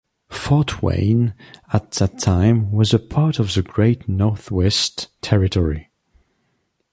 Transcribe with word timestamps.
Fort 0.31 0.81
Wayne 0.81 1.35
at 1.71 1.91
that 1.91 2.17
time 2.17 2.71
was 2.71 2.91
a 2.91 2.97
part 2.97 3.37
of 3.37 3.53
the 3.53 3.61
great 3.61 4.09
Northwest 4.09 5.09
Territory. 5.21 5.91